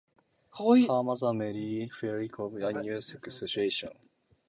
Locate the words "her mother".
0.57-1.31